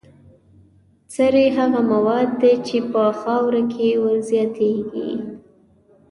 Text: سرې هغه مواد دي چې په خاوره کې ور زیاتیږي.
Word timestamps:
سرې 1.15 1.45
هغه 1.57 1.81
مواد 1.91 2.29
دي 2.41 2.53
چې 2.67 2.77
په 2.91 3.01
خاوره 3.21 3.61
کې 3.73 3.87
ور 4.03 4.17
زیاتیږي. 4.29 5.11